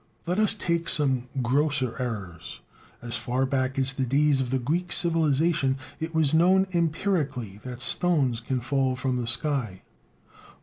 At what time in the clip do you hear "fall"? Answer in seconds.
8.61-8.95